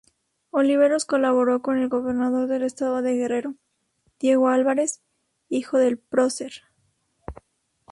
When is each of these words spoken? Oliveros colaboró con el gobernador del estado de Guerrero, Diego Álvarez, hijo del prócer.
Oliveros 0.49 1.05
colaboró 1.05 1.61
con 1.61 1.77
el 1.77 1.87
gobernador 1.87 2.47
del 2.47 2.63
estado 2.63 3.03
de 3.03 3.13
Guerrero, 3.13 3.53
Diego 4.19 4.47
Álvarez, 4.47 4.99
hijo 5.47 5.77
del 5.77 5.99
prócer. 5.99 6.63